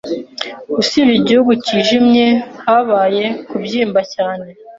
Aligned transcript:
Usibye 0.81 1.13
igihu 1.19 1.49
cyijimye, 1.63 2.27
habaye 2.65 3.25
kubyimba 3.49 4.01
cyane. 4.13 4.47